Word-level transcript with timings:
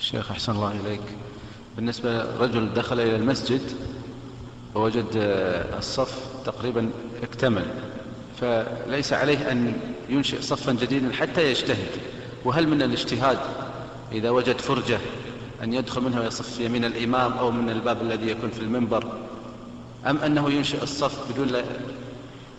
شيخ 0.00 0.30
أحسن 0.30 0.52
الله 0.52 0.72
إليك. 0.86 1.00
بالنسبة 1.76 2.36
رجل 2.38 2.74
دخل 2.74 3.00
إلى 3.00 3.16
المسجد 3.16 3.60
ووجد 4.74 5.06
الصف 5.78 6.22
تقريبا 6.44 6.90
اكتمل 7.22 7.66
فليس 8.40 9.12
عليه 9.12 9.52
أن 9.52 9.80
ينشئ 10.08 10.42
صفا 10.42 10.72
جديدا 10.72 11.12
حتى 11.12 11.50
يجتهد. 11.50 11.88
وهل 12.44 12.68
من 12.68 12.82
الاجتهاد 12.82 13.38
إذا 14.12 14.30
وجد 14.30 14.60
فرجة 14.60 14.98
أن 15.62 15.72
يدخل 15.72 16.00
منها 16.02 16.20
ويصف 16.20 16.60
يمين 16.60 16.84
الإمام 16.84 17.32
أو 17.32 17.50
من 17.50 17.70
الباب 17.70 18.02
الذي 18.02 18.30
يكون 18.30 18.50
في 18.50 18.60
المنبر 18.60 19.04
أم 20.06 20.16
أنه 20.18 20.50
ينشئ 20.50 20.82
الصف 20.82 21.32
بدون 21.32 21.48
لا؟ 21.48 21.64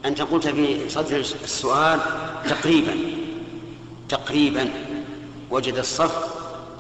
أنت 0.06 0.22
قلت 0.22 0.48
في 0.48 0.90
صدر 0.90 1.20
السؤال 1.20 2.00
تقريبا 2.50 2.96
تقريبا 4.10 4.70
وجد 5.52 5.78
الصف 5.78 6.39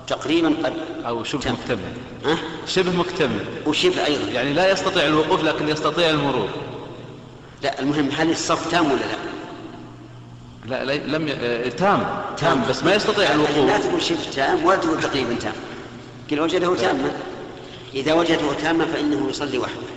تقريبا 0.10 0.56
قد 0.64 0.74
أو 1.06 1.24
شبه 1.24 1.52
مكتمل. 1.52 1.94
ها؟ 2.26 2.38
شبه 2.68 2.92
مكتمل. 2.92 3.46
وشبه 3.66 4.06
أيضا. 4.06 4.32
يعني 4.32 4.54
لا 4.54 4.72
يستطيع 4.72 5.06
الوقوف 5.06 5.44
لكن 5.44 5.70
يستطيع 5.70 6.10
المرور. 6.10 6.50
لا 7.64 7.80
المهم 7.80 8.10
هل 8.18 8.32
الصف 8.32 8.72
تام 8.72 8.92
ولا 8.92 9.00
لا؟ 9.00 9.16
لا, 10.66 10.86
لا 10.86 11.18
لم 11.18 11.28
ي... 11.28 11.34
آه، 11.34 11.70
تام. 11.70 12.24
تام. 12.38 12.64
بس 12.70 12.84
ما 12.84 12.96
يستطيع 12.96 13.32
الوقوف. 13.32 13.58
لا 13.58 13.78
تقول 13.78 14.02
شبه 14.02 14.32
تام 14.36 14.66
ولا 14.66 14.78
تقول 14.78 15.02
تقريبا 15.02 15.34
تام. 15.34 15.54
قل 16.32 16.40
وجده 16.40 16.76
تاما. 16.76 17.12
إذا 17.94 18.14
وجده 18.14 18.54
تاما 18.54 18.86
فإنه 18.86 19.30
يصلي 19.30 19.58
وحده. 19.58 19.88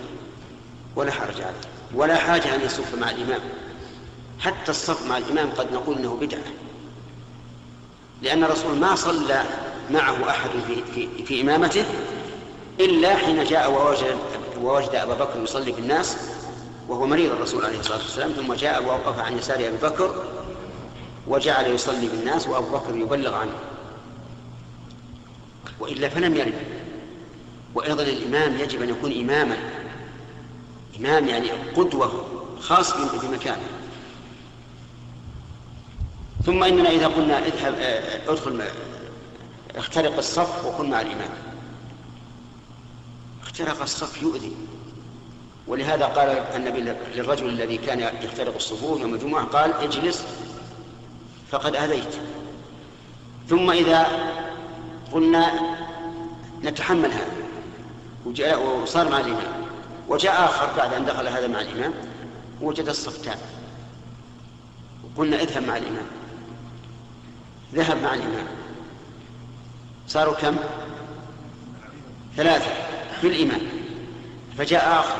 ولا 0.95 1.11
حرج 1.11 1.41
عليه. 1.41 1.61
ولا 1.95 2.15
حاجة 2.15 2.55
أن 2.55 2.61
يصف 2.61 2.95
مع 2.95 3.09
الإمام. 3.09 3.41
حتى 4.39 4.71
الصف 4.71 5.07
مع 5.07 5.17
الإمام 5.17 5.49
قد 5.49 5.73
نقول 5.73 5.97
أنه 5.97 6.17
بدعة. 6.21 6.43
لأن 8.21 8.43
الرسول 8.43 8.77
ما 8.77 8.95
صلى 8.95 9.43
معه 9.91 10.29
أحد 10.29 10.49
في, 10.67 10.83
في, 10.95 11.25
في 11.25 11.41
إمامته 11.41 11.85
إلا 12.79 13.15
حين 13.15 13.43
جاء 13.43 13.71
ووجد, 13.71 14.15
ووجد 14.61 14.95
أبا 14.95 15.13
بكر 15.13 15.43
يصلي 15.43 15.71
بالناس 15.71 16.17
وهو 16.87 17.07
مريض 17.07 17.31
الرسول 17.31 17.65
عليه 17.65 17.79
الصلاة 17.79 17.97
والسلام 17.97 18.31
ثم 18.31 18.53
جاء 18.53 18.83
ووقف 18.83 19.19
عن 19.19 19.37
يسار 19.37 19.55
أبي 19.55 19.77
بكر 19.77 20.25
وجعل 21.27 21.71
يصلي 21.71 22.07
بالناس 22.07 22.47
وأبو 22.47 22.77
بكر 22.77 22.95
يبلغ 22.95 23.35
عنه. 23.35 23.55
وإلا 25.79 26.09
فلم 26.09 26.35
يرد. 26.35 26.53
وأيضا 27.75 28.03
الإمام 28.03 28.59
يجب 28.59 28.81
أن 28.81 28.89
يكون 28.89 29.11
إماما. 29.11 29.57
إمام 30.99 31.27
يعني 31.27 31.51
قدوة 31.51 32.25
خاص 32.59 32.93
بمكانه 32.97 33.67
ثم 36.45 36.63
إننا 36.63 36.89
إذا 36.89 37.07
قلنا 37.07 37.39
اذهب 37.39 37.75
آه، 37.79 38.31
ادخل 38.31 38.63
اخترق 39.75 40.17
الصف 40.17 40.65
وكن 40.65 40.89
مع 40.89 41.01
الإمام. 41.01 41.29
اخترق 43.43 43.81
الصف 43.81 44.21
يؤذي. 44.21 44.55
ولهذا 45.67 46.05
قال 46.05 46.29
النبي 46.29 46.81
للرجل 47.15 47.49
الذي 47.49 47.77
كان 47.77 47.99
يخترق 47.99 48.55
الصفوف 48.55 49.01
يوم 49.01 49.13
الجمعة 49.13 49.45
قال 49.45 49.73
اجلس 49.73 50.25
فقد 51.51 51.75
أذيت. 51.75 52.15
ثم 53.49 53.71
إذا 53.71 54.07
قلنا 55.11 55.75
نتحمل 56.63 57.11
هذا 57.11 57.33
وجاء 58.25 58.65
وصار 58.65 59.09
مع 59.09 59.19
الإمام 59.19 59.63
وجاء 60.07 60.45
آخر 60.45 60.77
بعد 60.77 60.93
أن 60.93 61.05
دخل 61.05 61.27
هذا 61.27 61.47
مع 61.47 61.61
الإمام 61.61 61.93
وجد 62.61 62.89
الصف 62.89 63.25
تام 63.25 63.37
وقلنا 65.03 65.41
اذهب 65.41 65.63
مع 65.63 65.77
الإمام. 65.77 66.05
ذهب 67.73 68.03
مع 68.03 68.13
الإمام. 68.13 68.47
صاروا 70.07 70.35
كم؟ 70.35 70.55
ثلاثة 72.37 72.71
بالإمام 73.23 73.61
فجاء 74.57 74.99
آخر 74.99 75.17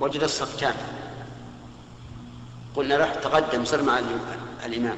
وجد 0.00 0.22
الصف 0.22 0.60
تام 0.60 0.74
قلنا 2.76 2.94
له 2.94 3.14
تقدم 3.14 3.64
صر 3.64 3.82
مع 3.82 4.00
الإمام 4.66 4.96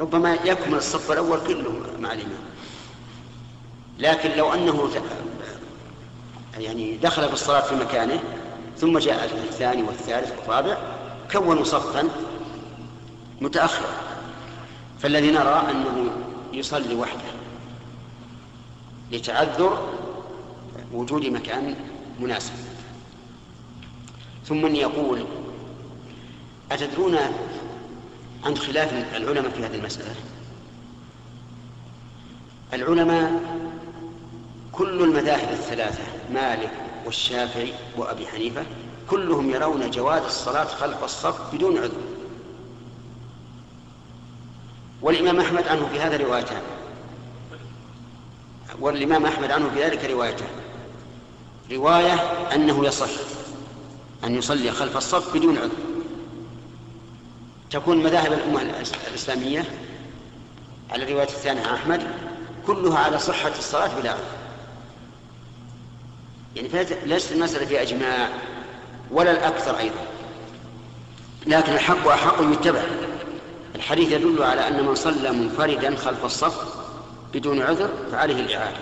ربما 0.00 0.34
يكمل 0.34 0.74
الصف 0.74 1.12
الأول 1.12 1.38
كله 1.46 1.82
مع 2.00 2.12
الإمام 2.12 2.44
لكن 3.98 4.30
لو 4.30 4.54
أنه 4.54 4.90
يعني 6.58 6.96
دخل 6.96 7.28
في 7.28 7.32
الصلاة 7.32 7.60
في 7.60 7.74
مكانه 7.74 8.20
ثم 8.78 8.98
جاء 8.98 9.24
الثاني 9.24 9.82
والثالث 9.82 10.32
والرابع 10.38 10.76
كونوا 11.32 11.64
صفا 11.64 12.08
متأخرا. 13.40 13.88
فالذي 15.00 15.30
نرى 15.30 15.66
أنه 15.70 16.03
يصلي 16.58 16.94
وحده 16.94 17.32
لتعذر 19.12 19.88
وجود 20.92 21.26
مكان 21.26 21.76
مناسب. 22.20 22.54
ثم 24.46 24.66
يقول 24.66 25.24
أتدرون 26.72 27.18
عن 28.44 28.56
خلاف 28.56 29.16
العلماء 29.16 29.50
في 29.50 29.64
هذه 29.64 29.74
المسألة؟ 29.74 30.14
العلماء 32.72 33.40
كل 34.72 35.02
المذاهب 35.02 35.52
الثلاثة 35.52 36.02
مالك 36.32 36.70
والشافعي 37.06 37.72
وأبي 37.96 38.26
حنيفة 38.26 38.66
كلهم 39.10 39.50
يرون 39.50 39.90
جواز 39.90 40.22
الصلاة 40.22 40.64
خلف 40.64 41.04
الصف 41.04 41.54
بدون 41.54 41.78
عذر. 41.78 42.00
والإمام 45.04 45.40
أحمد 45.40 45.68
عنه 45.68 45.88
في 45.92 46.00
هذا 46.00 46.16
روايتان. 46.16 46.62
والإمام 48.80 49.26
أحمد 49.26 49.50
عنه 49.50 49.70
في 49.74 49.84
ذلك 49.84 50.04
روايتان. 50.04 50.48
رواية 51.72 52.12
أنه 52.54 52.86
يصح 52.86 53.10
أن 54.24 54.34
يصلي 54.34 54.70
خلف 54.70 54.96
الصف 54.96 55.34
بدون 55.34 55.58
عذر. 55.58 55.70
تكون 57.70 58.02
مذاهب 58.02 58.32
الأمة 58.32 58.62
الإسلامية 59.08 59.64
على 60.90 61.04
الرواية 61.04 61.28
الثانية 61.28 61.74
أحمد 61.74 62.06
كلها 62.66 62.98
على 62.98 63.18
صحة 63.18 63.52
الصلاة 63.58 64.00
بلا 64.00 64.10
عذر. 64.10 64.24
يعني 66.56 66.68
ليست 67.06 67.32
المسألة 67.32 67.66
في 67.66 67.82
أجماع 67.82 68.28
ولا 69.10 69.30
الأكثر 69.30 69.78
أيضا. 69.78 70.06
لكن 71.46 71.72
الحق 71.72 72.08
أحق 72.08 72.42
يتبع. 72.52 72.82
الحديث 73.74 74.12
يدل 74.12 74.42
على 74.42 74.68
أن 74.68 74.86
من 74.86 74.94
صلى 74.94 75.32
منفردا 75.32 75.96
خلف 75.96 76.24
الصف 76.24 76.84
بدون 77.34 77.62
عذر 77.62 77.90
فعليه 78.12 78.40
الإعادة 78.40 78.76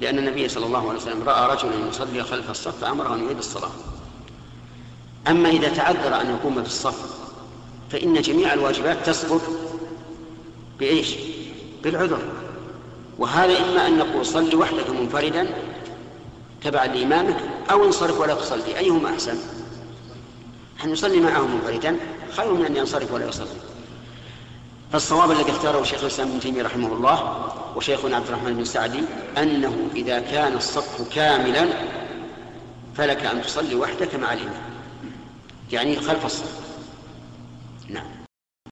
لأن 0.00 0.18
النبي 0.18 0.48
صلى 0.48 0.66
الله 0.66 0.88
عليه 0.88 0.98
وسلم 0.98 1.22
رأى 1.28 1.52
رجلا 1.56 1.88
يصلي 1.88 2.22
خلف 2.24 2.50
الصف 2.50 2.80
فأمره 2.80 3.14
أن 3.14 3.24
يعيد 3.24 3.38
الصلاة 3.38 3.70
أما 5.28 5.48
إذا 5.48 5.68
تعذر 5.68 6.20
أن 6.20 6.30
يقوم 6.30 6.62
في 6.62 6.68
الصف 6.68 7.20
فإن 7.90 8.20
جميع 8.20 8.52
الواجبات 8.52 9.06
تسقط 9.06 9.40
بإيش؟ 10.78 11.14
بالعذر 11.82 12.18
وهذا 13.18 13.58
إما 13.58 13.86
أن 13.86 13.98
نقول 13.98 14.26
صل 14.26 14.56
وحدك 14.56 14.90
منفردا 14.90 15.46
تبعا 16.64 16.86
لإمامك 16.86 17.36
أو 17.70 17.84
انصرف 17.84 18.20
ولا 18.20 18.34
تصلي 18.34 18.78
أيهما 18.78 19.10
أحسن؟ 19.10 19.38
أن 20.84 20.90
يصلي 20.90 21.20
معه 21.20 21.46
منفردا 21.46 21.96
خير 22.36 22.52
من 22.52 22.64
أن 22.66 22.76
ينصرف 22.76 23.12
ولا 23.12 23.28
يصلي 23.28 23.69
فالصواب 24.92 25.30
الذي 25.30 25.50
اختاره 25.50 25.82
شيخ 25.82 26.00
الإسلام 26.00 26.28
ابن 26.28 26.40
تيمية 26.40 26.62
رحمه 26.62 26.92
الله 26.92 27.46
وشيخنا 27.76 28.16
عبد 28.16 28.26
الرحمن 28.26 28.54
بن 28.54 28.64
سعدي 28.64 29.00
أنه 29.38 29.88
إذا 29.96 30.20
كان 30.20 30.52
الصف 30.52 31.14
كاملا 31.14 31.68
فلك 32.96 33.26
أن 33.26 33.42
تصلي 33.42 33.74
وحدك 33.74 34.14
مع 34.14 34.32
الإمام 34.32 34.62
يعني 35.72 35.96
خلف 36.00 36.26
الصف. 36.26 36.60
نعم. 37.88 38.19